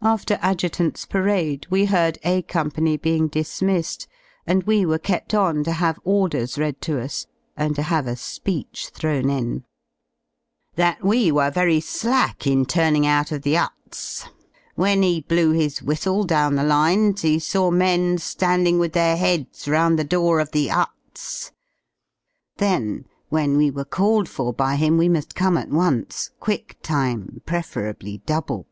[0.00, 4.06] After Adj.'s Parade we heard A Company being dismissed,
[4.46, 7.26] and we were kept on to have ordei*s read to us
[7.58, 9.66] and to have a speech thrown in:
[10.76, 14.26] That we zvere very slack in turning out of the ^uts;
[14.76, 19.68] when he blew his whilf/e down the lines he sazv men landing with their heads
[19.68, 21.52] round the door of the *uts.
[22.56, 27.42] Then, ivhen we were called for by him we muli come at once, quick time,
[27.44, 28.66] preferably double.